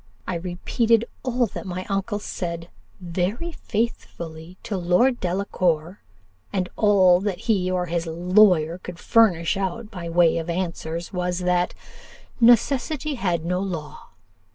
I 0.27 0.33
repeated 0.33 1.05
all 1.21 1.45
that 1.45 1.67
my 1.67 1.85
uncle 1.87 2.17
said, 2.17 2.69
very 2.99 3.51
faithfully, 3.51 4.57
to 4.63 4.75
Lord 4.75 5.19
Delacour; 5.19 5.99
and 6.51 6.69
all 6.75 7.19
that 7.19 7.41
either 7.47 7.59
he 7.59 7.69
or 7.69 7.85
his 7.85 8.07
lawyer 8.07 8.79
could 8.79 8.97
furnish 8.97 9.57
out 9.57 9.91
by 9.91 10.09
way 10.09 10.39
of 10.39 10.49
answer 10.49 10.99
was, 11.13 11.37
that 11.41 11.75
'Necessity 12.39 13.13
had 13.13 13.45
no 13.45 13.59
law. 13.59 14.09